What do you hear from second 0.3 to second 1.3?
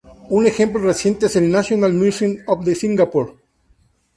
Un ejemplo reciente